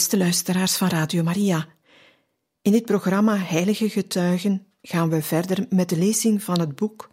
[0.00, 1.68] Beste luisteraars van Radio Maria,
[2.62, 7.10] in dit programma Heilige Getuigen gaan we verder met de lezing van het boek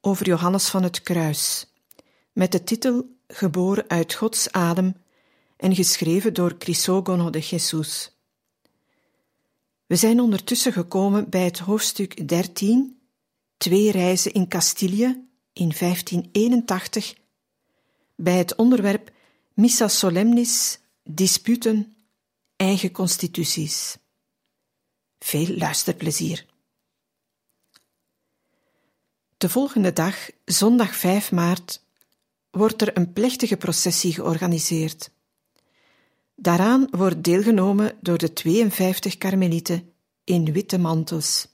[0.00, 1.72] over Johannes van het Kruis,
[2.32, 4.94] met de titel Geboren uit Gods adem
[5.56, 8.18] en geschreven door Crisogono de Jesus.
[9.86, 12.98] We zijn ondertussen gekomen bij het hoofdstuk 13,
[13.56, 17.14] Twee reizen in Castilië in 1581,
[18.16, 19.10] bij het onderwerp
[19.54, 21.92] Missa Solemnis, Disputen
[22.58, 23.96] eigen constituties.
[25.18, 26.46] Veel luisterplezier.
[29.36, 31.82] De volgende dag, zondag 5 maart,
[32.50, 35.10] wordt er een plechtige processie georganiseerd.
[36.34, 39.92] Daaraan wordt deelgenomen door de 52 karmelieten
[40.24, 41.48] in witte mantels,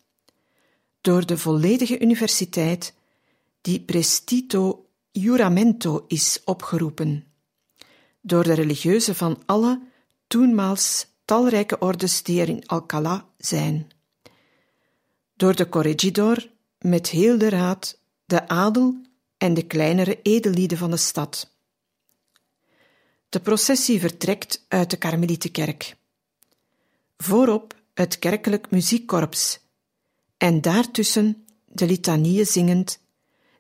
[1.01, 2.95] door de volledige universiteit
[3.61, 7.25] die prestito juramento is opgeroepen,
[8.21, 9.93] door de religieuzen van alle
[10.27, 13.91] toenmaals talrijke ordes die er in Alcalá zijn.
[15.36, 18.97] Door de corregidor, met heel de raad, de adel
[19.39, 21.52] en de kleinere edellieden van de stad.
[23.28, 25.97] De processie vertrekt uit de Karmelietenkerk.
[27.17, 29.61] Voorop het kerkelijk muziekkorps
[30.36, 33.00] en daartussen de litanieën zingend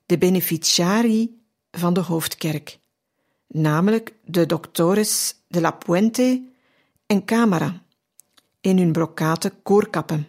[0.06, 2.78] de beneficiarii van de hoofdkerk,
[3.46, 6.53] namelijk de doctores de la Puente
[7.06, 7.82] en camera
[8.60, 10.28] in hun brokaten koorkappen.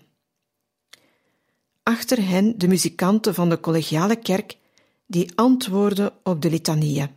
[1.83, 4.57] Achter hen de muzikanten van de collegiale kerk
[5.05, 7.09] die antwoorden op de litanieën.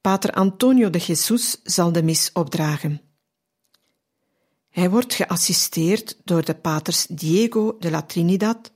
[0.00, 3.00] Pater Antonio de Jesus zal de mis opdragen.
[4.68, 8.72] Hij wordt geassisteerd door de paters Diego de la Trinidad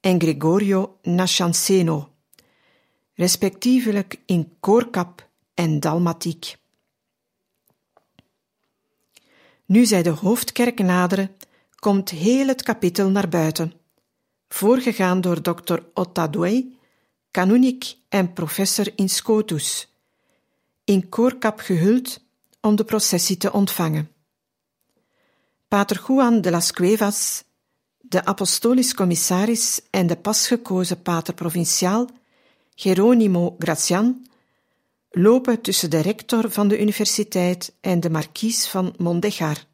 [0.00, 2.14] en Gregorio Nascianceno,
[3.14, 6.56] respectievelijk in koorkap en dalmatiek.
[9.68, 11.30] Nu zij de hoofdkerk naderen,
[11.74, 13.72] komt heel het kapittel naar buiten,
[14.48, 16.78] voorgegaan door dokter Ottadouei,
[17.30, 19.92] kanuniek en professor in Scotus,
[20.84, 22.20] in koorkap gehuld
[22.60, 24.10] om de processie te ontvangen.
[25.68, 27.44] Pater Juan de las Cuevas,
[27.98, 32.08] de apostolisch commissaris en de pasgekozen pater provinciaal,
[32.74, 34.26] Geronimo Gracian,
[35.10, 39.64] lopen tussen de rector van de universiteit en de markies van Mondejar.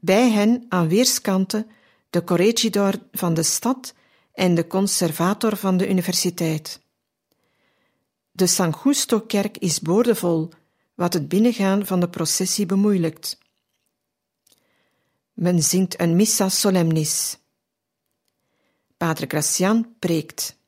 [0.00, 1.70] Bij hen aan weerskanten
[2.10, 3.94] de corregidor van de stad
[4.32, 6.80] en de conservator van de universiteit.
[8.30, 10.50] De San Justo-kerk is boordevol,
[10.94, 13.38] wat het binnengaan van de processie bemoeilijkt.
[15.32, 17.38] Men zingt een missa solemnis.
[18.96, 20.60] Pater Gracian preekt.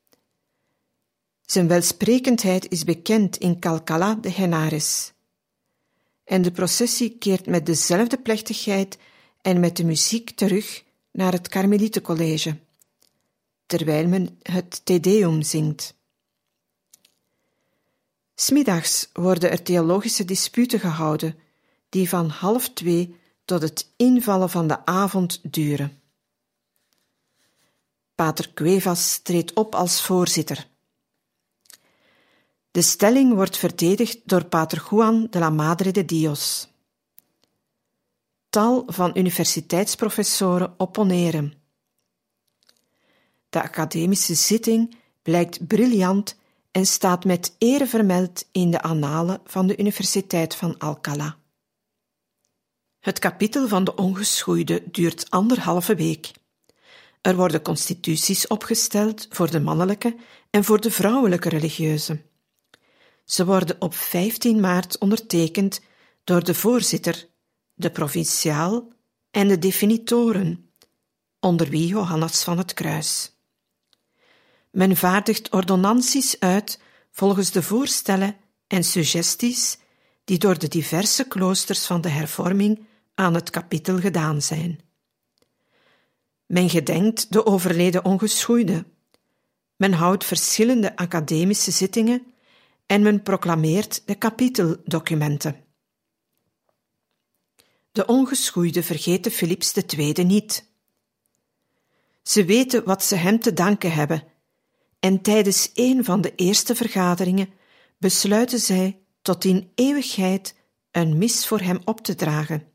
[1.47, 5.13] Zijn welsprekendheid is bekend in Calcala de Henares.
[6.25, 8.99] En de processie keert met dezelfde plechtigheid
[9.41, 12.59] en met de muziek terug naar het Karmelietencollege,
[13.67, 15.95] terwijl men het Te Deum zingt.
[18.35, 21.39] Smiddags worden er theologische disputen gehouden,
[21.89, 26.01] die van half twee tot het invallen van de avond duren.
[28.15, 30.73] Pater Cuevas treedt op als voorzitter.
[32.75, 36.69] De stelling wordt verdedigd door Pater Juan de la Madre de Dios.
[38.49, 41.55] Tal van universiteitsprofessoren opponeren.
[43.49, 46.37] De academische zitting blijkt briljant
[46.71, 51.37] en staat met eer vermeld in de annalen van de Universiteit van Alcalá.
[53.01, 56.31] Het kapitel van de ongeschoeide duurt anderhalve week.
[57.21, 60.17] Er worden constituties opgesteld voor de mannelijke
[60.51, 62.33] en voor de vrouwelijke religieuzen.
[63.25, 65.81] Ze worden op 15 maart ondertekend
[66.25, 67.29] door de voorzitter,
[67.75, 68.89] de provinciaal
[69.31, 70.71] en de definitoren,
[71.41, 73.33] onder wie Johannes van het Kruis.
[74.71, 76.81] Men vaardigt ordonnanties uit
[77.11, 78.37] volgens de voorstellen
[78.67, 79.79] en suggesties
[80.25, 84.81] die door de diverse kloosters van de hervorming aan het kapittel gedaan zijn.
[86.47, 88.85] Men gedenkt de overleden ongeschoeide,
[89.77, 92.34] Men houdt verschillende academische zittingen
[92.87, 95.65] en men proclameert de kapiteldocumenten.
[97.93, 100.71] De ongeschoeide vergeten Philips II niet.
[102.23, 104.23] Ze weten wat ze hem te danken hebben,
[105.01, 107.49] en tijdens een van de eerste vergaderingen
[107.99, 110.57] besluiten zij tot in eeuwigheid
[110.91, 112.69] een mis voor hem op te dragen,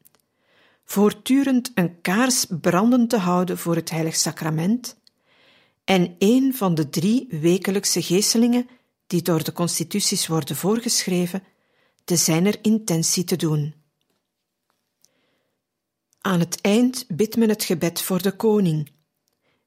[0.85, 4.97] voortdurend een kaars brandend te houden voor het heilig sacrament
[5.83, 8.69] en een van de drie wekelijkse geestelingen
[9.09, 11.43] die door de constituties worden voorgeschreven,
[12.03, 13.73] te zijner intentie te doen.
[16.21, 18.91] Aan het eind bidt men het gebed voor de koning.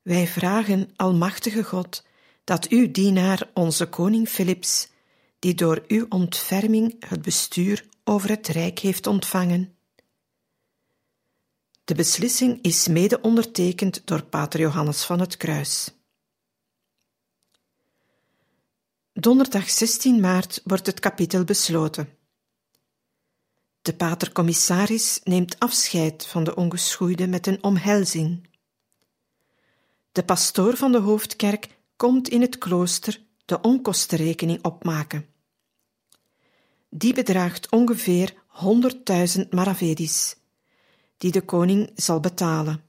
[0.02, 2.04] Wij vragen, Almachtige God,
[2.44, 4.88] dat uw dienaar, onze koning Philips,
[5.38, 9.74] die door uw ontferming het bestuur over het rijk heeft ontvangen.
[11.84, 16.01] De beslissing is mede ondertekend door Pater Johannes van het Kruis.
[19.14, 22.08] Donderdag 16 maart wordt het kapitel besloten.
[23.82, 28.48] De patercommissaris neemt afscheid van de ongeschoeide met een omhelzing.
[30.12, 35.26] De pastoor van de hoofdkerk komt in het klooster de onkostenrekening opmaken.
[36.88, 38.34] Die bedraagt ongeveer
[39.38, 40.36] 100.000 maravedis,
[41.16, 42.84] die de koning zal betalen.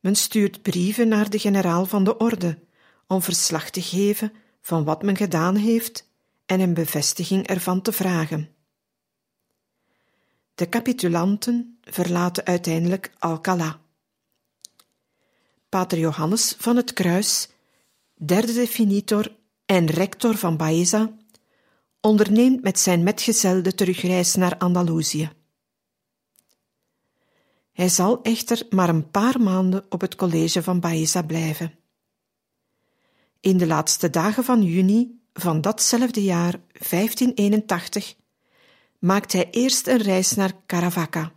[0.00, 2.58] Men stuurt brieven naar de generaal van de orde
[3.12, 6.10] om verslag te geven van wat men gedaan heeft
[6.46, 8.50] en een bevestiging ervan te vragen.
[10.54, 13.80] De capitulanten verlaten uiteindelijk Alcala.
[15.68, 17.48] Pater Johannes van het Kruis,
[18.14, 19.36] derde definitor
[19.66, 21.12] en rector van Baeza,
[22.00, 25.30] onderneemt met zijn metgezel de terugreis naar Andalusië.
[27.72, 31.81] Hij zal echter maar een paar maanden op het college van Baeza blijven.
[33.42, 36.60] In de laatste dagen van juni van datzelfde jaar
[36.90, 38.14] 1581
[38.98, 41.32] maakt hij eerst een reis naar Caravaca.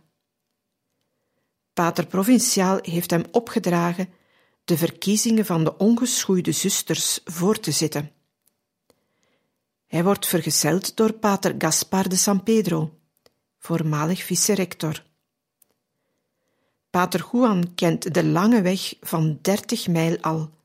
[1.72, 4.08] Pater Provinciaal heeft hem opgedragen
[4.64, 8.10] de verkiezingen van de ongeschoeide zusters voor te zitten.
[9.86, 12.98] Hij wordt vergezeld door pater Gaspar de San Pedro,
[13.58, 15.04] voormalig vice-rector.
[16.90, 20.55] Pater Juan kent de lange weg van dertig mijl al,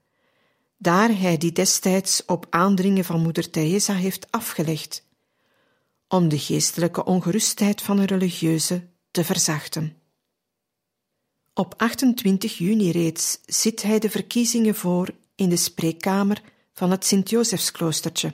[0.81, 5.05] daar hij die destijds op aandringen van moeder Teresa heeft afgelegd,
[6.07, 9.97] om de geestelijke ongerustheid van een religieuze te verzachten.
[11.53, 16.41] Op 28 juni reeds zit hij de verkiezingen voor in de spreekkamer
[16.73, 18.33] van het Sint-Josefskloostertje.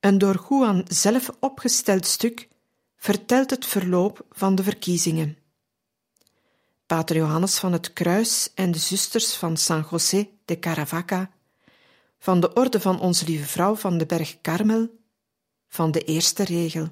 [0.00, 2.48] Een door Juan zelf opgesteld stuk
[2.96, 5.38] vertelt het verloop van de verkiezingen.
[6.86, 11.30] Pater Johannes van het Kruis en de zusters van San José de Caravaca,
[12.18, 14.88] van de Orde van Onze Lieve Vrouw van de Berg Karmel,
[15.68, 16.88] van de eerste regel.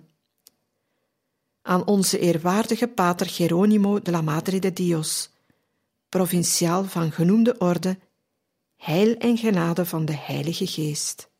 [1.63, 5.31] Aan onze eerwaardige Pater Geronimo de la Madre de Dios,
[6.09, 7.99] provinciaal van genoemde orde,
[8.77, 11.31] heil en genade van de Heilige Geest.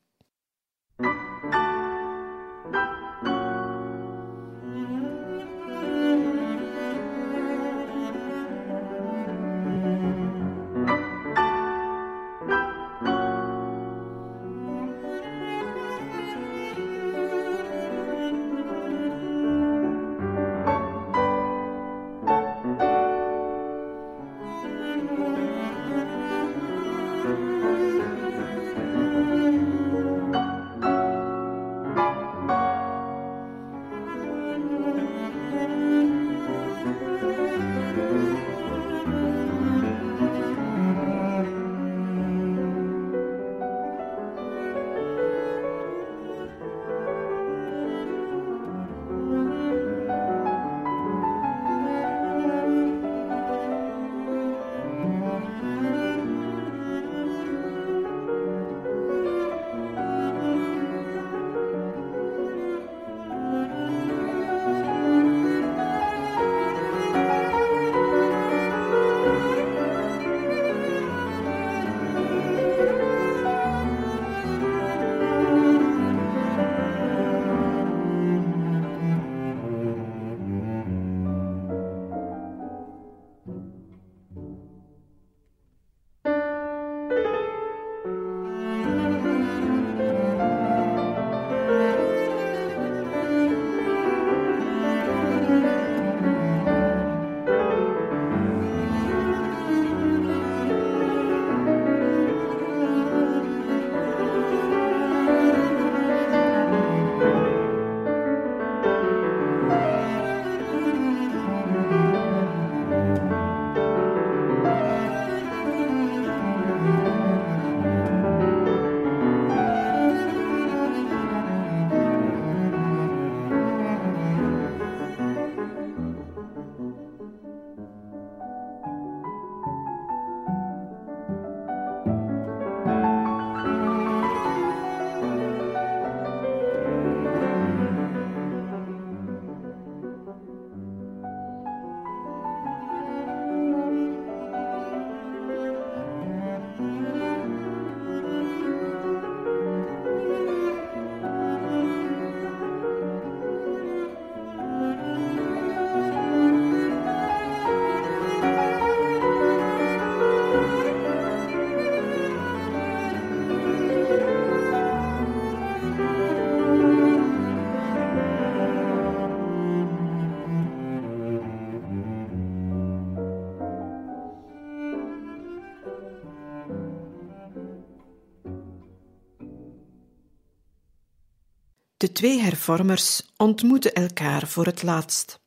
[182.17, 185.41] Twee hervormers ontmoeten elkaar voor het laatst.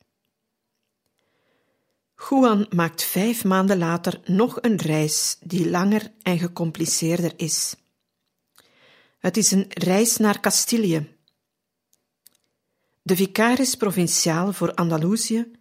[2.29, 7.75] Juan maakt vijf maanden later nog een reis die langer en gecompliceerder is.
[9.19, 11.17] Het is een reis naar Castilië.
[13.01, 15.51] De vicaris provinciaal voor Andalusië,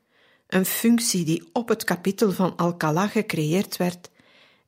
[0.47, 4.11] een functie die op het kapitel van Alcalá gecreëerd werd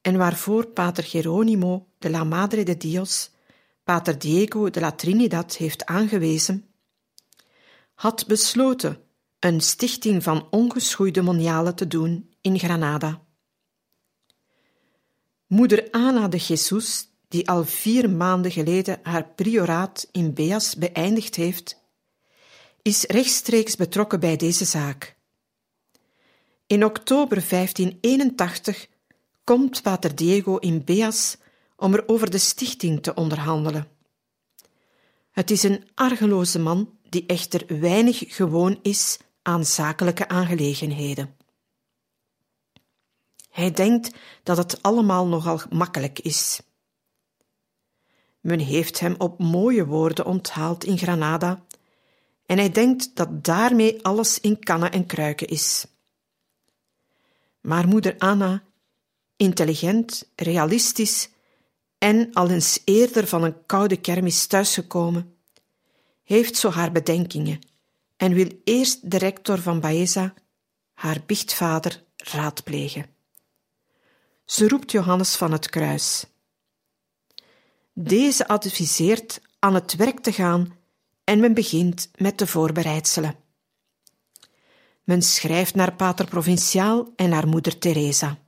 [0.01, 3.31] en waarvoor pater Geronimo de la Madre de Dios
[3.91, 6.65] pater Diego de la Trinidad heeft aangewezen,
[7.95, 9.03] had besloten
[9.39, 13.23] een stichting van ongeschoeide monialen te doen in Granada.
[15.47, 21.81] Moeder Ana de Jesus, die al vier maanden geleden haar prioraat in Beas beëindigd heeft,
[22.83, 25.17] is rechtstreeks betrokken bij deze zaak.
[26.67, 28.89] In oktober 1581
[29.45, 31.37] komt pater Diego in Beas
[31.81, 33.89] om er over de stichting te onderhandelen.
[35.31, 41.37] Het is een argeloze man die echter weinig gewoon is aan zakelijke aangelegenheden.
[43.51, 46.61] Hij denkt dat het allemaal nogal makkelijk is.
[48.41, 51.65] Men heeft hem op mooie woorden onthaald in Granada
[52.47, 55.87] en hij denkt dat daarmee alles in kannen en kruiken is.
[57.61, 58.63] Maar moeder Anna,
[59.37, 61.29] intelligent, realistisch
[62.01, 65.37] en al eens eerder van een koude kermis thuisgekomen,
[66.23, 67.59] heeft zo haar bedenkingen
[68.17, 70.35] en wil eerst de rector van Baeza,
[70.95, 73.07] haar biechtvader, raadplegen.
[74.45, 76.25] Ze roept Johannes van het Kruis.
[77.93, 80.77] Deze adviseert aan het werk te gaan
[81.25, 83.35] en men begint met de voorbereidselen.
[85.05, 88.39] Men schrijft naar Pater Provinciaal en naar Moeder Teresa.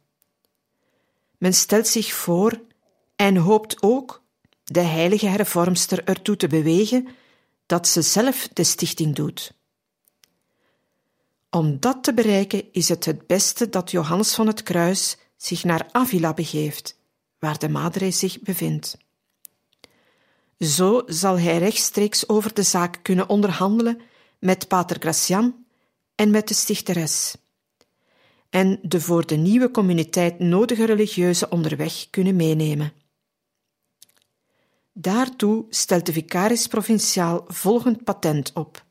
[1.39, 2.61] Men stelt zich voor
[3.23, 4.23] en hoopt ook
[4.65, 7.09] de heilige hervormster ertoe te bewegen
[7.67, 9.55] dat ze zelf de stichting doet.
[11.51, 15.89] Om dat te bereiken is het het beste dat Johannes van het Kruis zich naar
[15.93, 16.99] Avila begeeft,
[17.39, 18.97] waar de Madre zich bevindt.
[20.59, 24.01] Zo zal hij rechtstreeks over de zaak kunnen onderhandelen
[24.39, 25.65] met Pater Gracian
[26.15, 27.35] en met de stichteres,
[28.51, 33.02] en de voor de nieuwe communiteit nodige religieuze onderweg kunnen meenemen.
[34.93, 38.85] Daartoe stelt de vicaris provinciaal volgend patent op.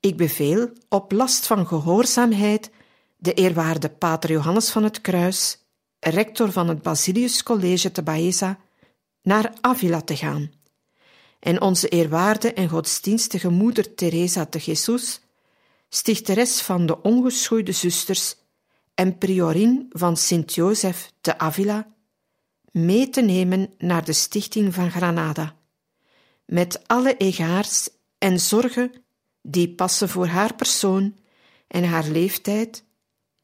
[0.00, 2.70] Ik beveel op last van gehoorzaamheid
[3.16, 5.58] de eerwaarde Pater Johannes van het Kruis,
[5.98, 8.58] rector van het Basilius College te Baeza,
[9.22, 10.50] naar Avila te gaan
[11.42, 15.20] en onze eerwaarde en godsdienstige moeder Teresa de Jesus,
[15.88, 18.36] stichteres van de ongeschoeide zusters
[18.94, 21.91] en priorin van Sint-Jozef te Avila,
[22.72, 25.56] mee te nemen naar de stichting van Granada,
[26.44, 27.88] met alle egaars
[28.18, 28.92] en zorgen
[29.42, 31.18] die passen voor haar persoon
[31.68, 32.84] en haar leeftijd,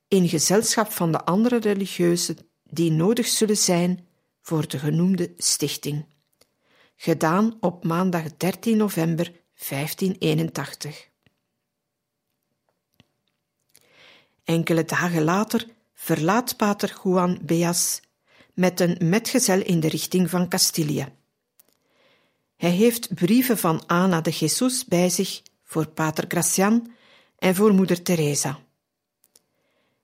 [0.09, 4.07] in gezelschap van de andere religieuzen die nodig zullen zijn
[4.41, 6.07] voor de genoemde stichting.
[6.97, 9.33] Gedaan op maandag 13 november
[9.69, 11.09] 1581.
[14.45, 18.01] Enkele dagen later verlaat pater Juan Beas
[18.59, 21.09] met een metgezel in de richting van Castilië.
[22.57, 26.91] Hij heeft brieven van Ana de Jesus bij zich voor pater Gracian
[27.39, 28.59] en voor moeder Teresa.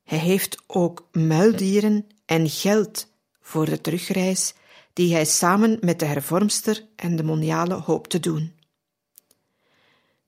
[0.04, 3.06] Hij heeft ook muildieren en geld
[3.40, 4.54] voor de terugreis
[4.92, 8.52] die hij samen met de hervormster en de moniale hoopt te doen.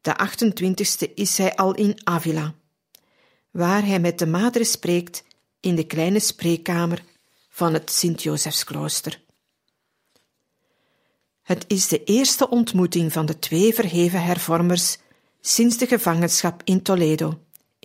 [0.00, 2.54] De 28e is hij al in Avila,
[3.50, 5.24] waar hij met de madre spreekt
[5.60, 7.02] in de kleine spreekkamer
[7.56, 9.20] van het Sint-Josefsklooster.
[11.42, 14.98] Het is de eerste ontmoeting van de twee verheven hervormers
[15.40, 17.40] sinds de gevangenschap in Toledo,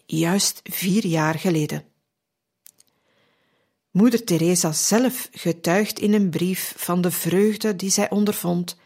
[0.06, 1.84] juist vier jaar geleden.
[3.92, 8.78] Moeder Teresa zelf getuigt in een brief van de vreugde die zij ondervond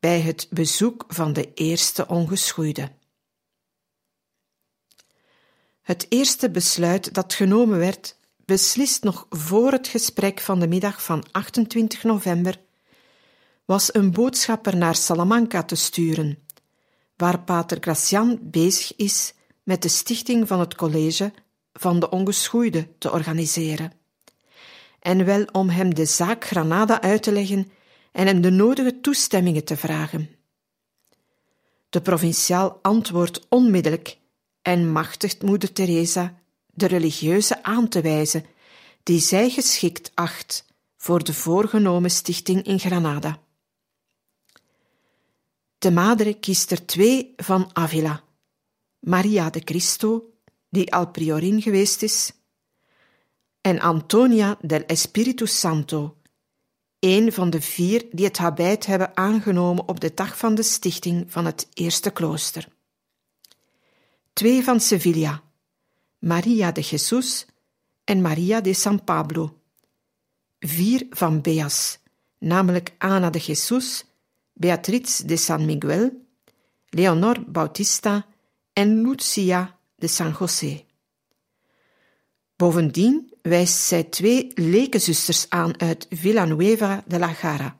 [0.00, 2.92] bij het bezoek van de eerste ongeschoeide.
[5.82, 11.24] Het eerste besluit dat genomen werd, beslist nog voor het gesprek van de middag van
[11.30, 12.60] 28 november,
[13.64, 16.38] was een boodschapper naar Salamanca te sturen,
[17.16, 21.32] waar pater Gracian bezig is met de stichting van het college
[21.72, 23.92] van de ongeschoeide te organiseren.
[25.00, 27.70] En wel om hem de zaak Granada uit te leggen
[28.12, 30.30] en hem de nodige toestemmingen te vragen.
[31.88, 34.18] De provinciaal antwoordt onmiddellijk
[34.62, 36.41] en machtigt moeder Teresa
[36.74, 38.44] de religieuze aan te wijzen
[39.02, 40.64] die zij geschikt acht
[40.96, 43.40] voor de voorgenomen stichting in Granada.
[45.78, 48.22] De Madre kiest er twee van Avila:
[48.98, 50.30] Maria de Cristo,
[50.68, 52.32] die al priorin geweest is,
[53.60, 56.16] en Antonia del Espiritu Santo,
[56.98, 61.32] een van de vier die het habit hebben aangenomen op de dag van de stichting
[61.32, 62.68] van het eerste klooster.
[64.32, 65.42] Twee van Sevilla,
[66.22, 67.46] Maria de Jesus
[68.04, 69.60] en Maria de San Pablo.
[70.60, 71.98] Vier van Beas,
[72.38, 74.04] namelijk Ana de Jesus,
[74.52, 76.10] Beatriz de San Miguel,
[76.88, 78.26] Leonor Bautista
[78.72, 80.84] en Lucia de San José.
[82.56, 87.76] Bovendien wijst zij twee lekenzusters aan uit Villanueva de la Gara.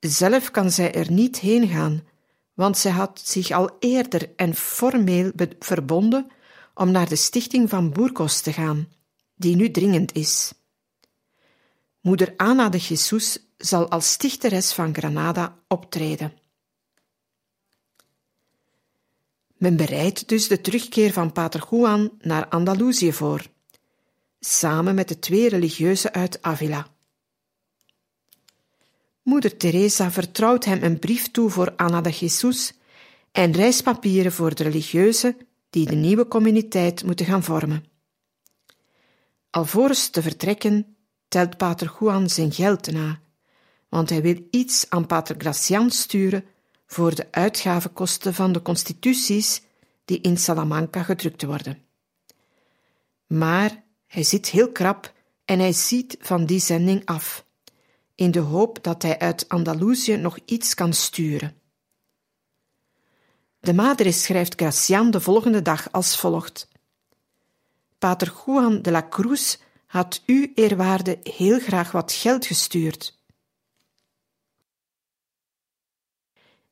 [0.00, 2.02] Zelf kan zij er niet heen gaan,
[2.54, 6.30] want zij had zich al eerder en formeel verbonden
[6.82, 8.88] om naar de stichting van Burgos te gaan,
[9.34, 10.52] die nu dringend is.
[12.00, 16.32] Moeder Ana de Jesus zal als stichteres van Granada optreden.
[19.56, 23.46] Men bereidt dus de terugkeer van Pater Juan naar Andalusië voor,
[24.40, 26.86] samen met de twee religieuzen uit Avila.
[29.22, 32.72] Moeder Teresa vertrouwt hem een brief toe voor Anna de Jesus
[33.32, 35.36] en reispapieren voor de religieuzen
[35.72, 37.84] die de nieuwe communiteit moeten gaan vormen.
[39.50, 40.96] Alvorens te vertrekken
[41.28, 43.20] telt Pater Juan zijn geld na,
[43.88, 46.44] want hij wil iets aan Pater Gracian sturen
[46.86, 49.62] voor de uitgavenkosten van de constituties
[50.04, 51.78] die in Salamanca gedrukt worden.
[53.26, 55.12] Maar hij zit heel krap
[55.44, 57.46] en hij ziet van die zending af,
[58.14, 61.61] in de hoop dat hij uit Andalusië nog iets kan sturen.
[63.62, 66.68] De madre schrijft Gracian de volgende dag als volgt:
[67.98, 73.18] Pater Juan de la Cruz had u, eerwaarde, heel graag wat geld gestuurd.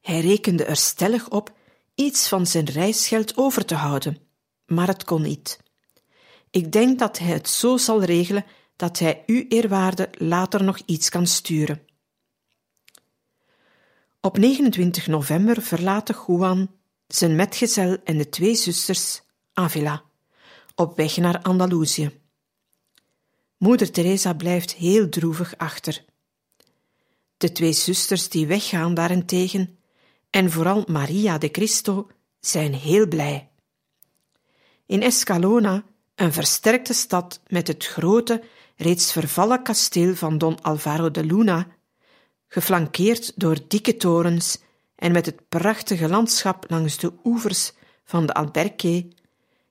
[0.00, 1.57] Hij rekende er stellig op
[1.94, 4.18] iets van zijn reisgeld over te houden,
[4.66, 5.61] maar het kon niet.
[6.50, 8.44] Ik denk dat hij het zo zal regelen
[8.76, 11.83] dat hij u, eerwaarde, later nog iets kan sturen.
[14.20, 16.79] Op 29 november verlaten Juan,
[17.14, 20.03] zijn metgezel en de twee zusters Avila,
[20.75, 22.20] op weg naar Andalusië.
[23.57, 26.05] Moeder Teresa blijft heel droevig achter.
[27.37, 29.79] De twee zusters die weggaan daarentegen
[30.31, 32.09] en vooral Maria de Cristo
[32.40, 33.51] zijn heel blij.
[34.87, 38.42] In Escalona, een versterkte stad met het grote,
[38.77, 41.66] reeds vervallen kasteel van Don Alvaro de Luna,
[42.49, 44.59] geflankeerd door dikke torens
[45.01, 47.73] en met het prachtige landschap langs de oevers
[48.05, 49.09] van de Alberque,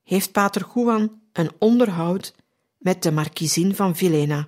[0.04, 2.36] heeft Pater Juan een onderhoud
[2.78, 4.48] met de markiezin van Villena,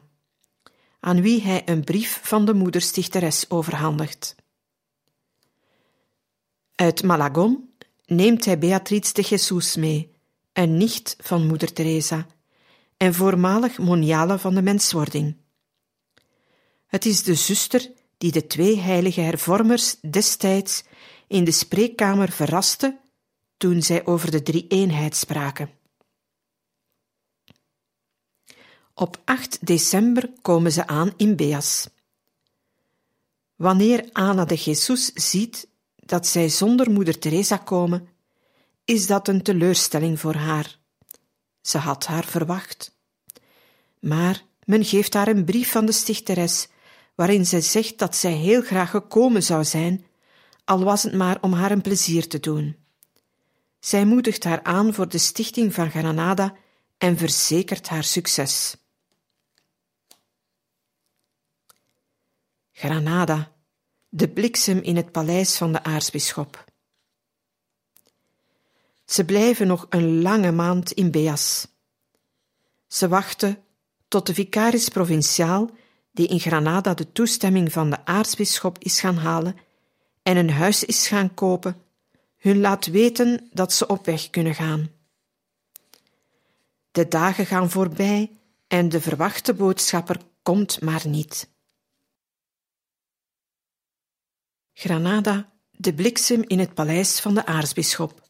[0.99, 4.35] aan wie hij een brief van de moederstichteres overhandigt.
[6.75, 7.73] Uit Malagon
[8.05, 10.11] neemt hij Beatriz de Jesus mee,
[10.53, 12.25] een nicht van moeder Teresa
[12.97, 15.37] en voormalig moniale van de menswording.
[16.87, 20.83] Het is de zuster die de twee heilige hervormers destijds
[21.27, 22.99] in de spreekkamer verraste
[23.57, 25.69] toen zij over de drie-eenheid spraken.
[28.93, 31.89] Op 8 december komen ze aan in Beas.
[33.55, 38.07] Wanneer Ana de Jesus ziet dat zij zonder moeder Teresa komen,
[38.85, 40.79] is dat een teleurstelling voor haar.
[41.61, 42.95] Ze had haar verwacht.
[43.99, 46.67] Maar men geeft haar een brief van de stichteres,
[47.15, 50.05] waarin zij zegt dat zij heel graag gekomen zou zijn,
[50.65, 52.75] al was het maar om haar een plezier te doen.
[53.79, 56.55] Zij moedigt haar aan voor de stichting van Granada
[56.97, 58.75] en verzekert haar succes.
[62.71, 63.51] Granada,
[64.09, 66.65] de bliksem in het paleis van de aartsbisschop.
[69.05, 71.67] Ze blijven nog een lange maand in Beas.
[72.87, 73.63] Ze wachten
[74.07, 75.69] tot de vicaris provinciaal,
[76.11, 79.55] die in Granada de toestemming van de aartsbisschop is gaan halen
[80.23, 81.81] en een huis is gaan kopen,
[82.37, 84.91] hun laat weten dat ze op weg kunnen gaan.
[86.91, 88.31] De dagen gaan voorbij
[88.67, 91.49] en de verwachte boodschapper komt maar niet.
[94.73, 98.29] Granada, de bliksem in het paleis van de aartsbisschop.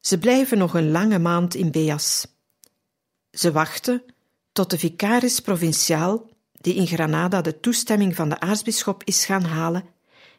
[0.00, 2.26] Ze blijven nog een lange maand in Beas.
[3.30, 4.04] Ze wachten
[4.56, 6.28] tot de vicaris provinciaal,
[6.60, 9.84] die in Granada de toestemming van de aartsbisschop is gaan halen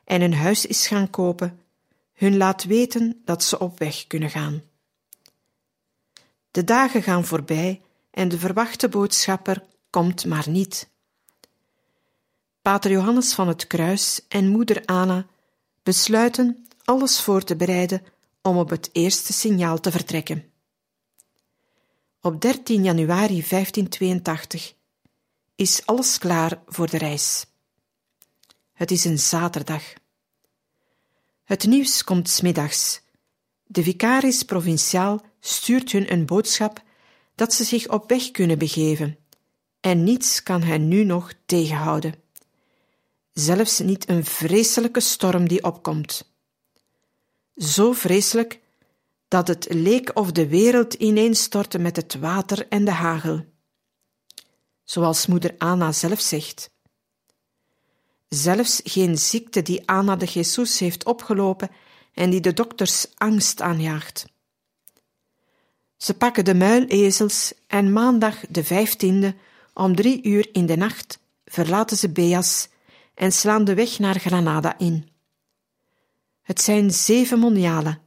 [0.04, 1.60] en een huis is gaan kopen,
[2.14, 4.62] hun laat weten dat ze op weg kunnen gaan.
[6.52, 10.90] De dagen gaan voorbij en de verwachte boodschapper komt maar niet.
[12.62, 15.26] Pater Johannes van het Kruis en moeder Anna
[15.84, 18.04] besluiten alles voor te bereiden
[18.42, 20.52] om op het eerste signaal te vertrekken.
[22.28, 24.74] Op 13 januari 1582
[25.56, 27.46] is alles klaar voor de reis.
[28.74, 29.84] Het is een zaterdag.
[31.44, 33.02] Het nieuws komt smiddags.
[33.66, 36.84] De vicaris provinciaal stuurt hun een boodschap
[37.36, 39.18] dat ze zich op weg kunnen begeven,
[39.80, 42.16] en niets kan hen nu nog tegenhouden.
[43.34, 46.32] Zelfs niet een vreselijke storm die opkomt.
[47.56, 48.60] Zo vreselijk
[49.28, 53.46] dat het leek of de wereld ineenstortte met het water en de hagel.
[54.84, 56.70] Zoals moeder Anna zelf zegt.
[58.28, 61.70] Zelfs geen ziekte die Anna de Jesus heeft opgelopen
[62.13, 64.26] en die de dokters angst aanjaagt.
[65.98, 69.36] Ze pakken de muilezels en maandag de vijftiende
[69.74, 72.68] om drie uur in de nacht verlaten ze Beas
[73.13, 75.10] en slaan de weg naar Granada in.
[76.42, 78.02] Het zijn zeven monialen,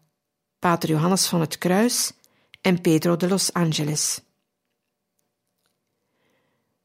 [0.61, 2.13] Pater Johannes van het Kruis
[2.61, 4.21] en Pedro de Los Angeles.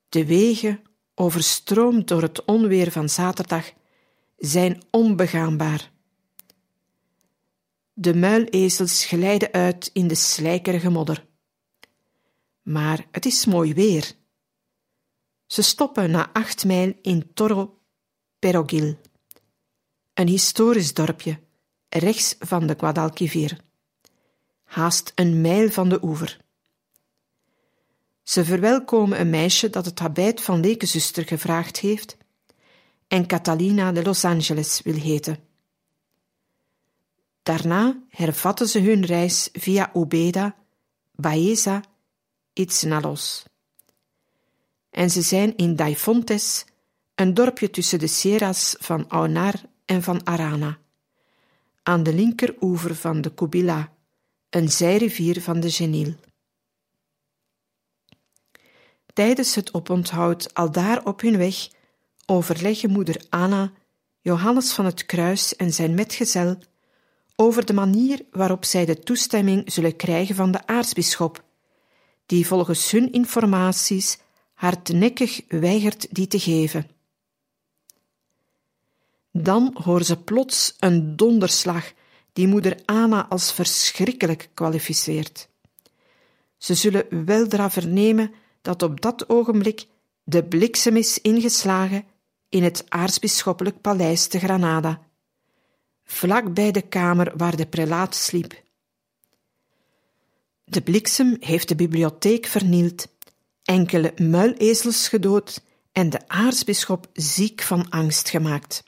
[0.10, 0.84] De wegen,
[1.16, 3.72] overstroomd door het onweer van zaterdag,
[4.38, 5.92] zijn onbegaanbaar.
[7.94, 11.26] De muilezels glijden uit in de slijkerige modder.
[12.62, 14.12] Maar het is mooi weer.
[15.46, 17.80] Ze stoppen na acht mijl in Toro
[18.40, 18.98] Perogil,
[20.14, 21.44] een historisch dorpje
[21.97, 23.58] rechts van de Guadalquivir,
[24.63, 26.38] haast een mijl van de oever.
[28.23, 32.17] Ze verwelkomen een meisje dat het habit van lekenzuster gevraagd heeft
[33.08, 35.38] en Catalina de Los Angeles wil heten.
[37.43, 40.55] Daarna hervatten ze hun reis via Ubeda,
[41.12, 41.84] Baeza,
[42.53, 43.45] Itzenalos.
[44.89, 46.65] En ze zijn in Daifontes,
[47.15, 49.53] een dorpje tussen de sierras van Aunar
[49.86, 50.77] en van Arana,
[51.88, 53.93] aan de linkeroever van de Kubila,
[54.50, 56.13] een zijrivier van de Genil.
[59.13, 61.56] Tijdens het oponthoud al daar op hun weg
[62.26, 63.71] overleggen moeder Anna,
[64.21, 66.58] Johannes van het Kruis en zijn metgezel
[67.36, 71.43] over de manier waarop zij de toestemming zullen krijgen van de aartsbisschop,
[72.26, 74.17] die volgens hun informaties
[74.54, 76.94] hardnekkig weigert die te geven.
[79.38, 81.93] Dan horen ze plots een donderslag
[82.34, 85.50] die moeder Anna als verschrikkelijk kwalificeert.
[86.58, 89.86] Ze zullen weldra vernemen dat op dat ogenblik
[90.24, 92.06] de bliksem is ingeslagen
[92.50, 95.02] in het aartsbisschoppelijk paleis te Granada,
[96.04, 98.63] vlak bij de kamer waar de prelaat sliep.
[100.63, 103.08] De bliksem heeft de bibliotheek vernield,
[103.63, 108.84] enkele muilezels gedood en de aartsbisschop ziek van angst gemaakt.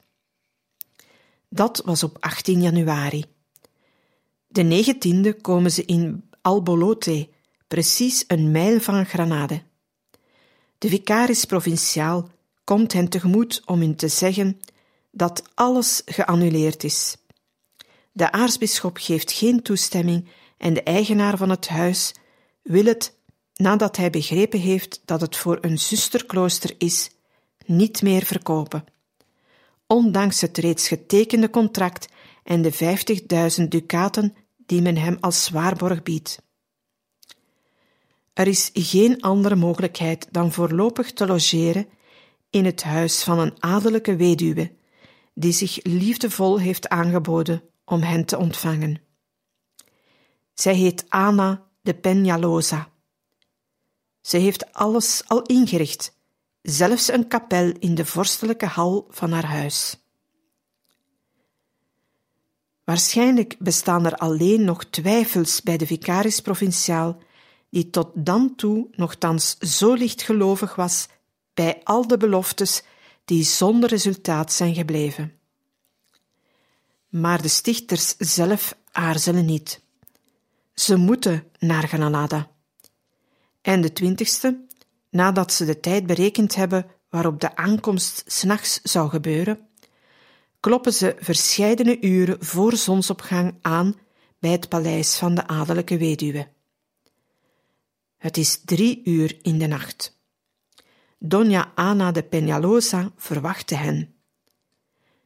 [1.50, 3.26] Dat was op 18 januari.
[4.48, 7.30] De 19e komen ze in Albolote,
[7.68, 9.62] precies een mijl van Granade.
[10.78, 12.30] De vicaris provinciaal
[12.64, 14.60] komt hen tegemoet om hun te zeggen
[15.12, 17.18] dat alles geannuleerd is.
[18.12, 22.14] De aartsbisschop geeft geen toestemming en de eigenaar van het huis
[22.64, 23.16] wil het,
[23.56, 27.10] nadat hij begrepen heeft dat het voor een zusterklooster is,
[27.66, 28.86] niet meer verkopen.
[29.88, 32.08] Ondanks het reeds getekende contract
[32.44, 36.42] en de vijftigduizend ducaten die men hem als waarborg biedt.
[38.34, 41.88] Er is geen andere mogelijkheid dan voorlopig te logeren
[42.50, 44.72] in het huis van een adellijke weduwe,
[45.34, 49.02] die zich liefdevol heeft aangeboden om hen te ontvangen.
[50.54, 52.88] Zij heet Anna de Peñalosa.
[54.22, 56.17] Ze heeft alles al ingericht,
[56.70, 59.98] zelfs een kapel in de vorstelijke hal van haar huis.
[62.84, 67.18] Waarschijnlijk bestaan er alleen nog twijfels bij de vicaris provinciaal,
[67.70, 71.08] die tot dan toe nogthans zo lichtgelovig was
[71.54, 72.84] bij al de beloftes
[73.26, 75.34] die zonder resultaat zijn gebleven.
[77.10, 79.82] Maar de stichters zelf aarzelen niet.
[80.74, 82.52] Ze moeten naar Granada.
[83.62, 84.66] En de twintigste,
[85.18, 89.68] nadat ze de tijd berekend hebben waarop de aankomst s'nachts zou gebeuren,
[90.60, 93.96] kloppen ze verscheidene uren voor zonsopgang aan
[94.40, 96.48] bij het paleis van de adellijke weduwe.
[98.18, 100.20] Het is drie uur in de nacht.
[101.20, 104.16] Dona Ana de Peñalosa verwachtte hen.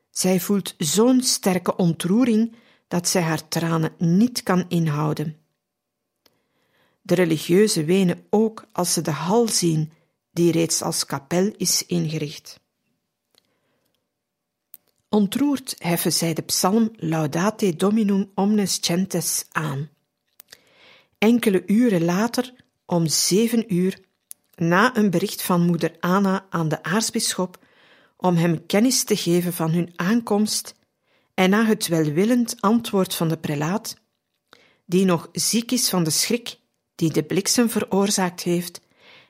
[0.09, 2.55] Zij voelt zo'n sterke ontroering
[2.87, 5.40] dat zij haar tranen niet kan inhouden.
[7.11, 9.91] De religieuzen wenen ook als ze de hal zien,
[10.31, 12.59] die reeds als kapel is ingericht.
[15.09, 19.89] Ontroerd heffen zij de psalm Laudate Dominum omnes gentes aan.
[21.17, 22.53] Enkele uren later,
[22.85, 23.99] om zeven uur,
[24.55, 27.65] na een bericht van moeder Anna aan de aartsbisschop
[28.17, 30.75] om hem kennis te geven van hun aankomst,
[31.33, 33.95] en na het welwillend antwoord van de prelaat,
[34.85, 36.59] die nog ziek is van de schrik
[36.95, 38.81] die de bliksem veroorzaakt heeft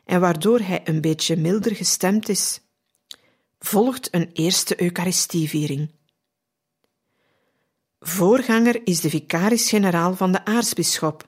[0.05, 2.61] en waardoor hij een beetje milder gestemd is,
[3.59, 5.91] volgt een eerste Eucharistieviering.
[7.99, 11.27] Voorganger is de vicaris-generaal van de aartsbisschop,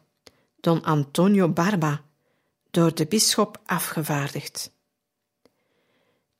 [0.60, 2.02] Don Antonio Barba,
[2.72, 4.72] door de bisschop afgevaardigd.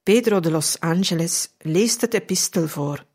[0.04, 3.06] Pedro de los Angeles leest het epistel voor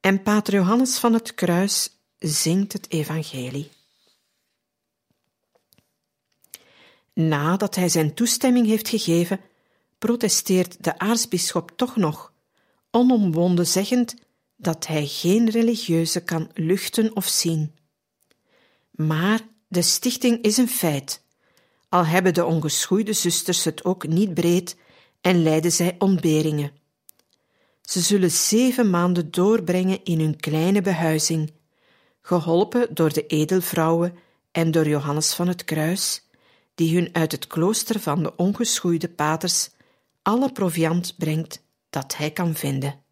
[0.00, 3.70] en Pater Johannes van het Kruis zingt het evangelie.
[7.28, 9.40] Nadat hij zijn toestemming heeft gegeven,
[9.98, 12.32] protesteert de aartsbisschop toch nog,
[12.90, 14.14] onomwonden zeggend
[14.56, 17.74] dat hij geen religieuze kan luchten of zien.
[18.90, 21.22] Maar de stichting is een feit,
[21.88, 24.76] al hebben de ongeschoeide zusters het ook niet breed
[25.20, 26.72] en lijden zij ontberingen.
[27.82, 31.52] Ze zullen zeven maanden doorbrengen in hun kleine behuizing,
[32.22, 34.18] geholpen door de edelvrouwen
[34.52, 36.22] en door Johannes van het Kruis,
[36.80, 39.70] die hun uit het klooster van de ongeschoeide paters
[40.22, 43.02] alle proviand brengt dat hij kan vinden.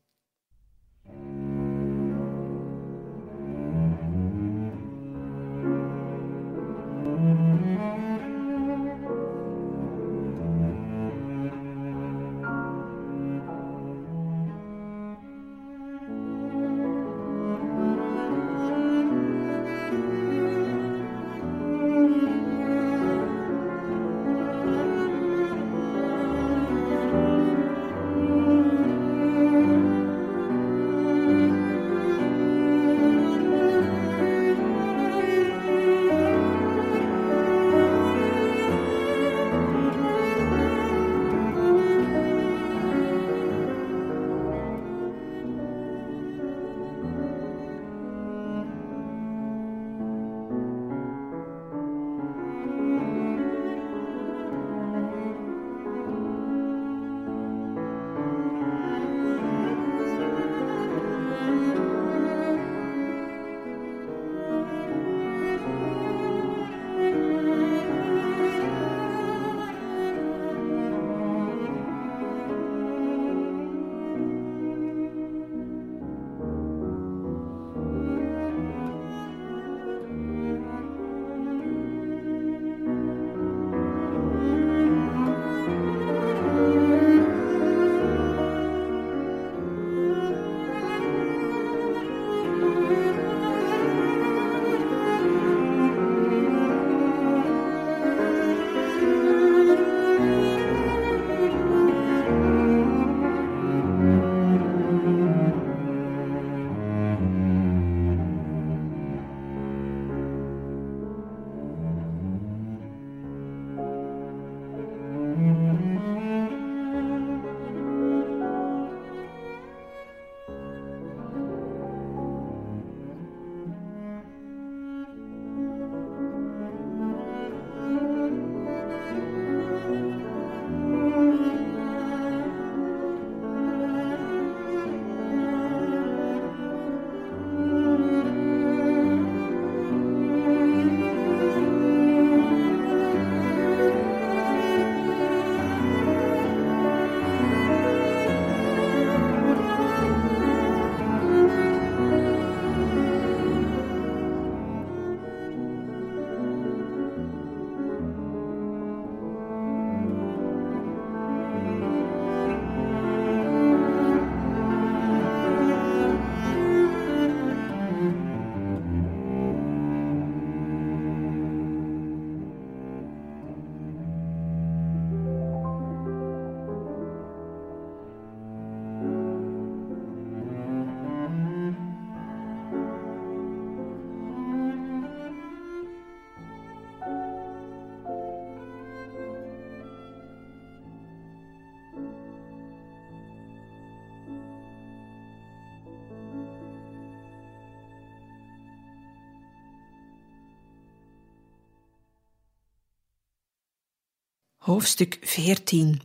[204.69, 206.01] Hoofdstuk 14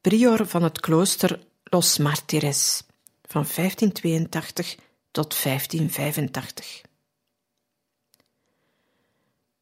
[0.00, 2.82] Prior van het klooster Los Martires
[3.22, 4.76] van 1582
[5.10, 6.80] tot 1585.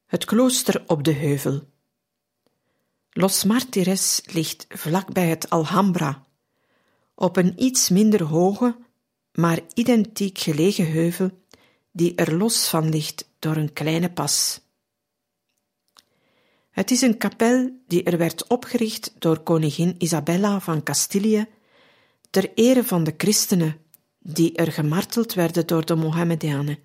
[0.06, 1.68] Het klooster op de heuvel.
[3.10, 6.26] Los Martires ligt vlak bij het Alhambra,
[7.14, 8.76] op een iets minder hoge,
[9.32, 11.30] maar identiek gelegen heuvel
[11.92, 14.60] die er los van ligt door een kleine pas.
[16.76, 21.46] Het is een kapel die er werd opgericht door koningin Isabella van Castilië
[22.30, 23.78] ter ere van de christenen
[24.18, 26.78] die er gemarteld werden door de Mohammedanen.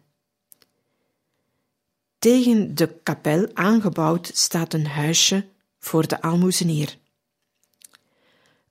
[2.19, 5.45] Tegen de kapel aangebouwd staat een huisje
[5.79, 6.97] voor de aalmoezenier.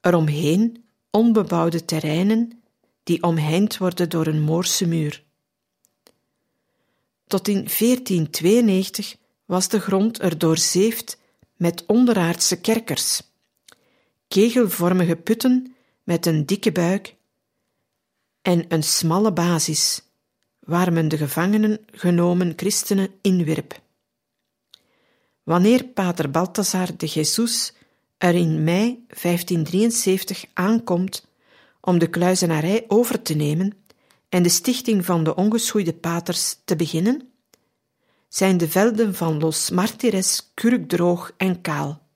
[0.01, 2.63] Eromheen onbebouwde terreinen
[3.03, 5.23] die omheind worden door een Moorse muur.
[7.27, 9.19] Tot in 1492
[9.51, 11.19] was de grond er doorzeefd
[11.57, 13.23] met onderaardse kerkers,
[14.29, 17.17] kegelvormige putten met een dikke buik
[18.43, 20.03] en een smalle basis,
[20.59, 23.81] waar men de gevangenen genomen christenen inwierp.
[25.43, 27.73] Wanneer pater Balthasar de Jesus
[28.19, 31.27] er in mei 1573 aankomt
[31.81, 33.73] om de kluizenarij over te nemen
[34.29, 37.30] en de stichting van de ongeschoeide paters te beginnen,
[38.31, 42.09] zijn de velden van Los Martires kurkdroog en kaal.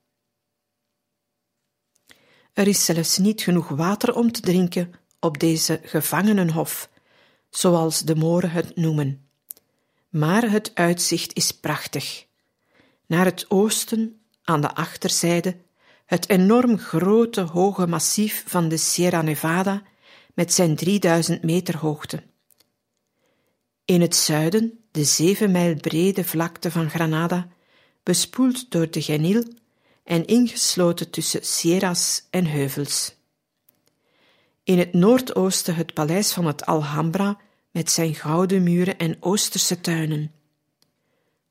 [2.53, 6.89] Er is zelfs niet genoeg water om te drinken op deze gevangenenhof,
[7.49, 9.27] zoals de Moren het noemen.
[10.09, 12.25] Maar het uitzicht is prachtig.
[13.05, 15.57] Naar het oosten, aan de achterzijde,
[16.05, 19.83] het enorm grote hoge massief van de Sierra Nevada
[20.33, 22.23] met zijn 3000 meter hoogte.
[23.85, 27.47] In het zuiden de zeven mijl brede vlakte van Granada,
[28.03, 29.43] bespoeld door de Genil
[30.03, 33.15] en ingesloten tussen sierras en heuvels.
[34.63, 37.37] In het noordoosten het paleis van het Alhambra
[37.71, 40.31] met zijn gouden muren en oosterse tuinen.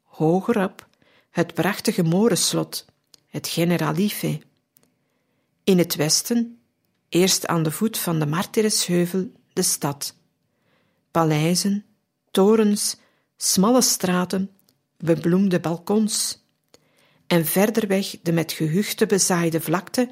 [0.03, 0.89] Hogerop
[1.31, 2.85] het prachtige morenslot,
[3.27, 4.41] het Generalife.
[5.65, 6.59] In het westen,
[7.09, 10.17] eerst aan de voet van de Martiresheuvel, de stad.
[11.11, 11.85] Paleizen,
[12.31, 12.97] torens,
[13.45, 14.51] smalle straten,
[14.97, 16.43] bebloemde balkons
[17.27, 20.11] en verder weg de met gehuchten bezaaide vlakte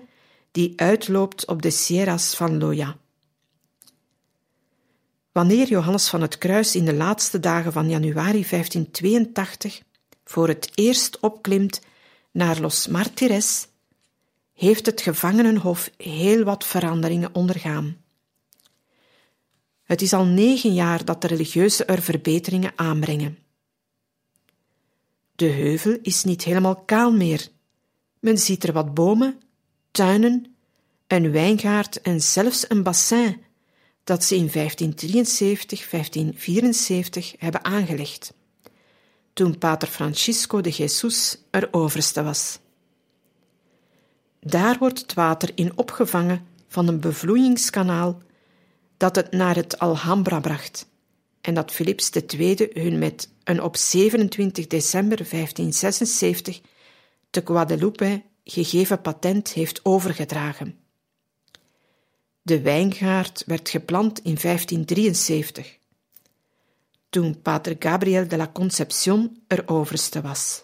[0.51, 2.97] die uitloopt op de sierras van Loya.
[5.33, 9.83] Wanneer Johannes van het Kruis in de laatste dagen van januari 1582
[10.25, 11.81] voor het eerst opklimt
[12.31, 13.66] naar Los Martires,
[14.55, 17.97] heeft het gevangenenhof heel wat veranderingen ondergaan.
[19.83, 23.38] Het is al negen jaar dat de religieuze er verbeteringen aanbrengen.
[25.35, 27.48] De heuvel is niet helemaal kaal meer.
[28.21, 29.40] Men ziet er wat bomen,
[29.90, 30.56] tuinen,
[31.06, 33.42] een wijngaard en zelfs een bassin
[34.04, 38.35] dat ze in 1573, 1574 hebben aangelegd,
[39.33, 42.59] toen pater Francisco de Jesus er overste was.
[44.40, 48.23] Daar wordt het water in opgevangen van een bevloeiingskanaal
[49.03, 50.87] dat het naar het Alhambra bracht
[51.40, 56.61] en dat Philips II hun met een op 27 december 1576
[57.31, 60.79] te Guadeloupe gegeven patent heeft overgedragen.
[62.42, 65.79] De wijngaard werd geplant in 1573,
[67.09, 70.63] toen pater Gabriel de la Concepción er overste was.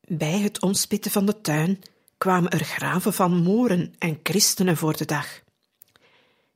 [0.00, 1.82] Bij het omspitten van de tuin
[2.24, 5.42] kwamen er graven van moren en christenen voor de dag.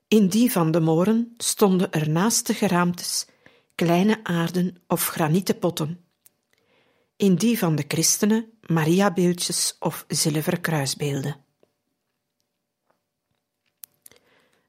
[0.06, 3.26] In die van de moren stonden er naast de geraamtes
[3.74, 6.04] kleine aarden of granieten potten.
[7.16, 11.36] In die van de christenen Mariabeeldjes of zilveren kruisbeelden.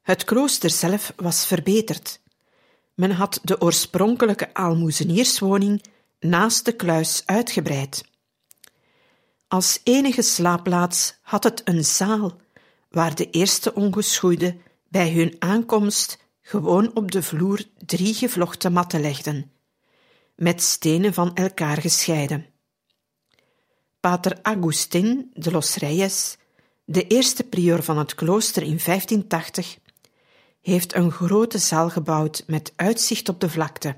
[0.01, 2.21] Het klooster zelf was verbeterd.
[2.95, 5.83] Men had de oorspronkelijke aalmoezenierswoning
[6.19, 8.08] naast de kluis uitgebreid.
[9.49, 12.37] Als enige slaapplaats had het een zaal
[12.89, 19.51] waar de eerste ongeschoeide bij hun aankomst gewoon op de vloer drie gevlochten matten legden,
[20.35, 22.45] met stenen van elkaar gescheiden.
[23.99, 26.37] Pater Agustin de los Reyes,
[26.85, 29.77] de eerste prior van het klooster in 1580,
[30.61, 33.95] heeft een grote zaal gebouwd met uitzicht op de vlakte.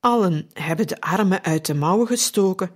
[0.00, 2.70] Allen hebben de armen uit de mouwen gestoken,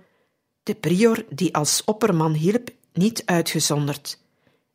[0.63, 4.21] de prior die als opperman hielp niet uitgezonderd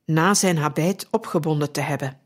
[0.04, 2.18] na zijn habit opgebonden te hebben.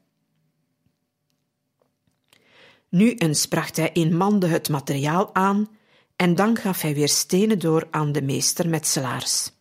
[2.89, 5.69] Nu eens bracht hij in manden het materiaal aan
[6.17, 9.53] en dan gaf hij weer stenen door aan de meester metselaars.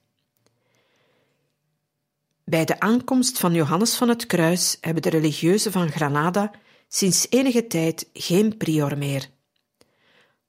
[2.44, 6.52] Bij de aankomst van Johannes van het Kruis hebben de religieuzen van Granada
[6.88, 9.30] sinds enige tijd geen prior meer.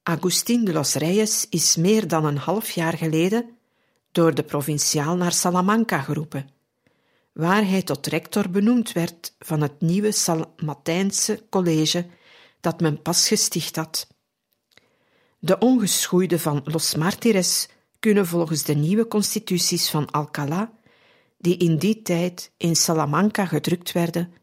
[0.04, 3.56] Agustín de los Reyes is meer dan een half jaar geleden
[4.12, 6.50] door de provinciaal naar Salamanca geroepen,
[7.32, 12.06] waar hij tot rector benoemd werd van het nieuwe Salmatijnse college
[12.60, 14.06] dat men pas gesticht had.
[15.38, 20.70] De ongeschoeiden van Los Martires kunnen volgens de nieuwe constituties van Alcalá,
[21.38, 24.34] die in die tijd in Salamanca gedrukt werden,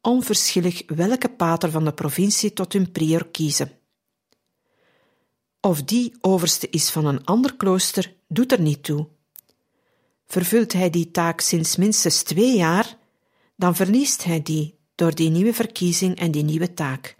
[0.00, 3.79] onverschillig welke pater van de provincie tot hun prior kiezen.
[5.60, 9.08] Of die overste is van een ander klooster, doet er niet toe.
[10.26, 12.96] Vervult hij die taak sinds minstens twee jaar,
[13.56, 17.16] dan verliest hij die door die nieuwe verkiezing en die nieuwe taak.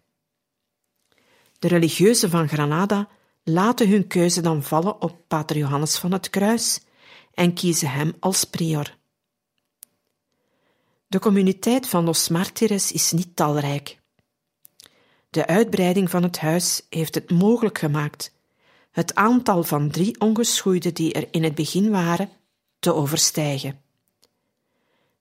[1.58, 3.08] De religieuzen van Granada
[3.44, 6.80] laten hun keuze dan vallen op Pater Johannes van het Kruis
[7.34, 8.98] en kiezen hem als prior.
[11.06, 13.99] De communiteit van Los Martires is niet talrijk.
[15.30, 18.32] De uitbreiding van het huis heeft het mogelijk gemaakt
[18.90, 22.28] het aantal van drie ongeschoeiden die er in het begin waren
[22.78, 23.80] te overstijgen.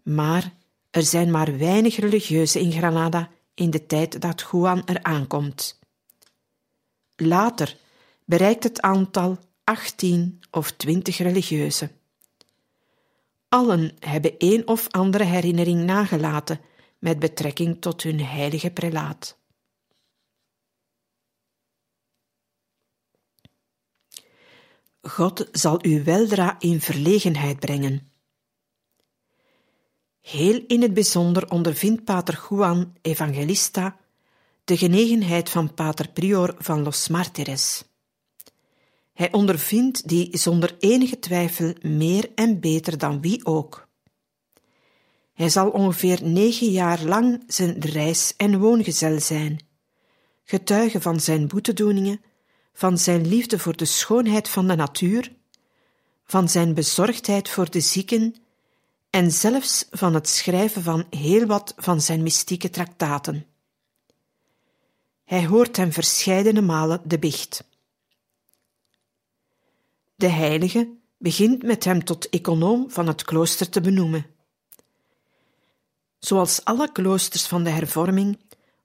[0.03, 0.53] Maar
[0.91, 5.79] er zijn maar weinig religieuzen in Granada in de tijd dat Juan er aankomt.
[7.15, 7.77] Later
[8.25, 11.91] bereikt het aantal 18 of 20 religieuzen.
[13.49, 16.59] Allen hebben een of andere herinnering nagelaten
[16.99, 19.38] met betrekking tot hun heilige prelaat.
[25.01, 28.11] God zal u weldra in verlegenheid brengen.
[30.21, 33.97] Heel in het bijzonder ondervindt Pater Juan Evangelista
[34.63, 37.83] de genegenheid van Pater Prior van Los Martires.
[39.13, 43.87] Hij ondervindt die zonder enige twijfel meer en beter dan wie ook.
[45.33, 49.59] Hij zal ongeveer negen jaar lang zijn reis- en woongezel zijn,
[50.43, 52.21] getuige van zijn boetedoeningen
[52.73, 55.31] van zijn liefde voor de schoonheid van de natuur,
[56.25, 58.35] van zijn bezorgdheid voor de zieken
[59.09, 63.45] en zelfs van het schrijven van heel wat van zijn mystieke traktaten.
[65.25, 67.63] Hij hoort hem verscheidene malen de bicht.
[70.15, 74.25] De heilige begint met hem tot econoom van het klooster te benoemen.
[76.19, 78.39] Zoals alle kloosters van de hervorming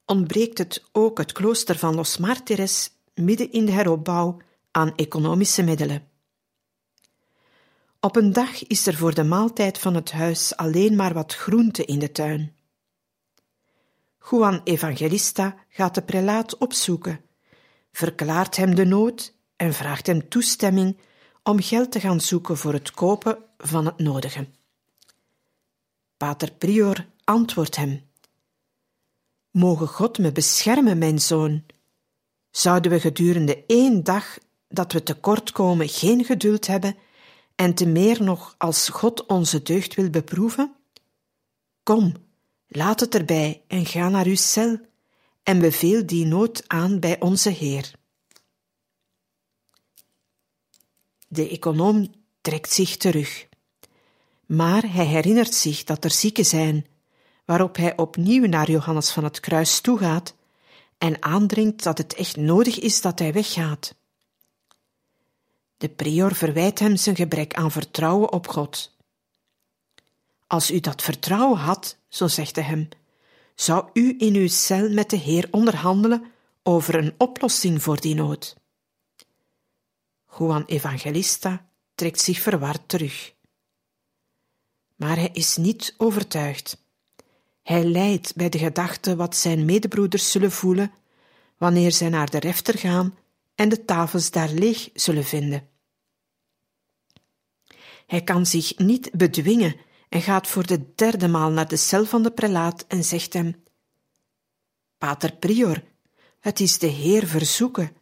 [0.06, 4.36] ontbreekt het ook het klooster van Los Martires midden in de heropbouw
[4.70, 6.08] aan economische middelen.
[8.00, 11.84] Op een dag is er voor de maaltijd van het huis alleen maar wat groente
[11.84, 12.56] in de tuin.
[14.30, 17.20] Juan Evangelista gaat de prelaat opzoeken,
[17.92, 20.98] verklaart hem de nood en vraagt hem toestemming
[21.42, 24.46] om geld te gaan zoeken voor het kopen van het nodige.
[26.16, 28.02] Pater Prior antwoordt hem:
[29.50, 31.64] Mogen God me beschermen, mijn zoon,
[32.56, 34.38] Zouden we gedurende één dag
[34.68, 36.96] dat we tekort komen geen geduld hebben
[37.54, 40.74] en te meer nog als God onze deugd wil beproeven?
[41.82, 42.14] Kom,
[42.68, 44.78] laat het erbij en ga naar uw cel
[45.42, 47.92] en beveel die nood aan bij onze Heer.
[51.28, 53.48] De econoom trekt zich terug,
[54.46, 56.86] maar hij herinnert zich dat er zieken zijn,
[57.44, 60.34] waarop hij opnieuw naar Johannes van het Kruis toegaat
[61.04, 63.94] en aandringt dat het echt nodig is dat hij weggaat.
[65.76, 68.96] De prior verwijt hem zijn gebrek aan vertrouwen op God.
[70.46, 72.88] Als u dat vertrouwen had, zo zegt hij hem,
[73.54, 76.32] zou u in uw cel met de Heer onderhandelen
[76.62, 78.56] over een oplossing voor die nood.
[80.38, 83.34] Juan Evangelista trekt zich verward terug.
[84.96, 86.83] Maar hij is niet overtuigd.
[87.64, 90.92] Hij lijdt bij de gedachte wat zijn medebroeders zullen voelen
[91.58, 93.18] wanneer zij naar de refter gaan
[93.54, 95.68] en de tafels daar leeg zullen vinden.
[98.06, 99.76] Hij kan zich niet bedwingen
[100.08, 103.62] en gaat voor de derde maal naar de cel van de prelaat en zegt hem:
[104.98, 105.84] Pater Prior,
[106.40, 107.96] het is de Heer verzoeken.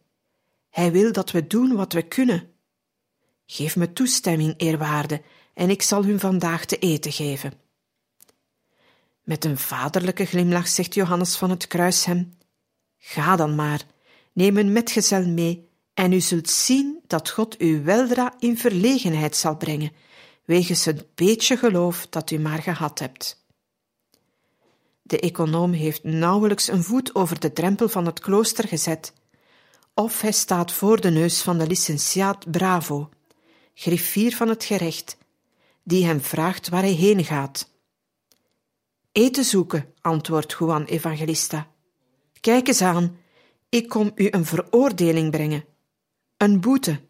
[0.70, 2.52] Hij wil dat we doen wat we kunnen.
[3.46, 5.22] Geef me toestemming, eerwaarde,
[5.54, 7.61] en ik zal hun vandaag te eten geven.
[9.23, 12.39] Met een vaderlijke glimlach zegt Johannes van het Kruis hem:
[12.99, 13.83] Ga dan maar,
[14.33, 19.57] neem een metgezel mee, en u zult zien dat God u weldra in verlegenheid zal
[19.57, 19.93] brengen,
[20.45, 23.45] wegens het beetje geloof dat u maar gehad hebt.
[25.03, 29.12] De econoom heeft nauwelijks een voet over de drempel van het klooster gezet,
[29.95, 33.09] of hij staat voor de neus van de licentiaat Bravo,
[33.75, 35.16] griffier van het gerecht,
[35.83, 37.72] die hem vraagt waar hij heen gaat.
[39.12, 41.70] Eten zoeken, antwoordt Juan Evangelista.
[42.40, 43.16] Kijk eens aan,
[43.68, 45.64] ik kom u een veroordeling brengen,
[46.36, 47.00] een boete,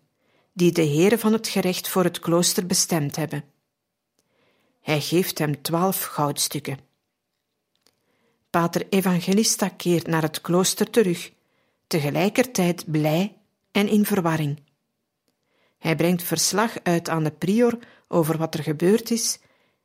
[0.52, 3.44] die de heren van het gerecht voor het klooster bestemd hebben.
[4.80, 6.78] Hij geeft hem twaalf goudstukken.
[8.50, 11.32] Pater Evangelista keert naar het klooster terug,
[11.86, 13.36] tegelijkertijd blij
[13.72, 14.62] en in verwarring.
[15.78, 17.78] Hij brengt verslag uit aan de prior
[18.08, 19.38] over wat er gebeurd is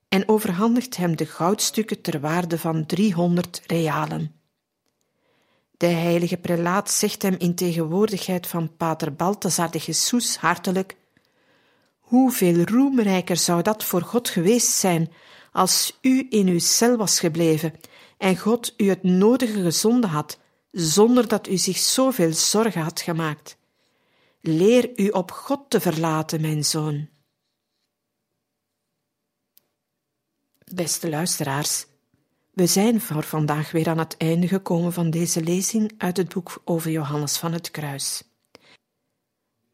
[0.10, 4.36] en overhandigt hem de goudstukken ter waarde van driehonderd realen.
[5.78, 10.96] De heilige prelaat zegt hem in tegenwoordigheid van pater Balthazar de Jesus hartelijk
[12.00, 15.12] Hoeveel roemrijker zou dat voor God geweest zijn
[15.52, 17.74] als u in uw cel was gebleven
[18.18, 20.40] en God u het nodige gezonden had,
[20.72, 23.58] zonder dat u zich zoveel zorgen had gemaakt.
[24.42, 27.08] Leer u op God te verlaten, mijn zoon.
[30.74, 31.86] Beste luisteraars,
[32.54, 36.62] we zijn voor vandaag weer aan het einde gekomen van deze lezing uit het boek
[36.66, 38.24] over Johannes van het Kruis.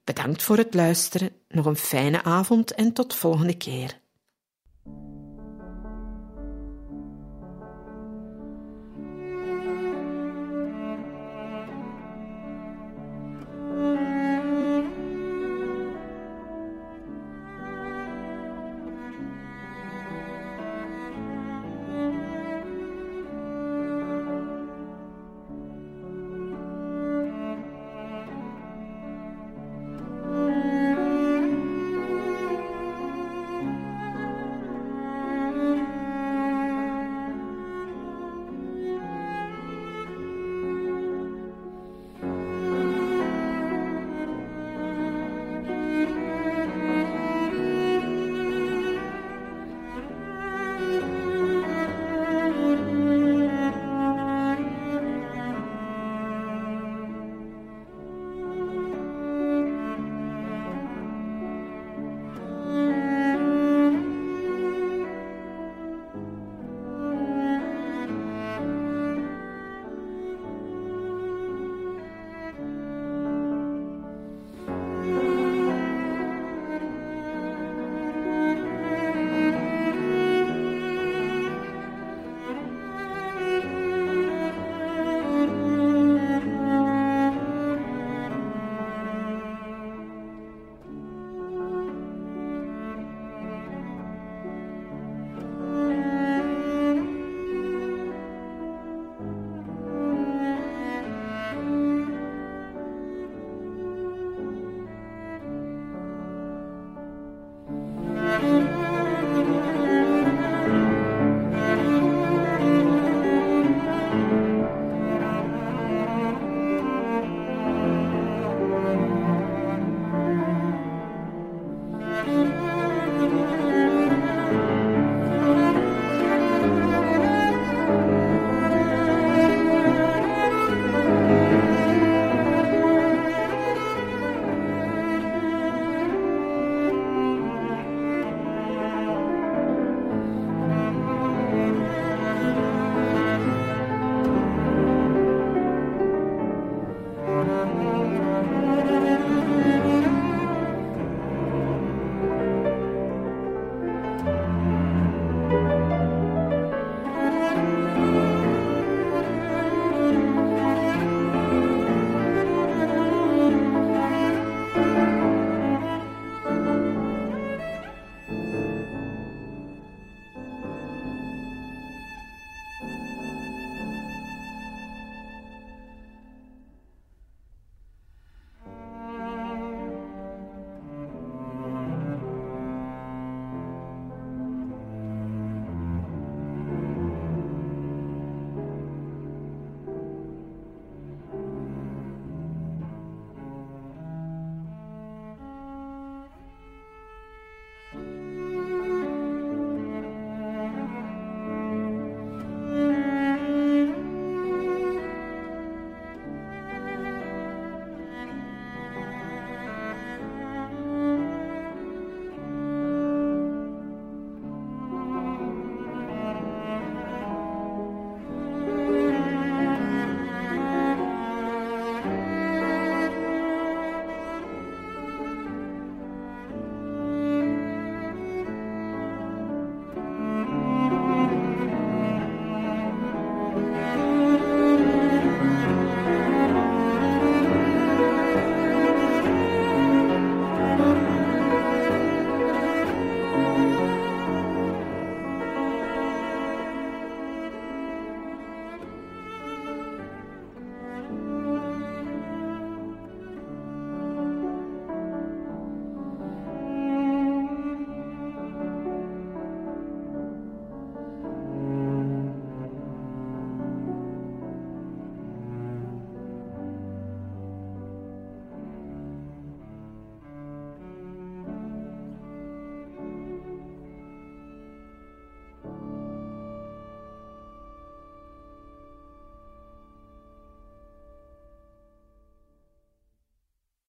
[0.03, 4.01] Bedankt voor het luisteren, nog een fijne avond en tot volgende keer.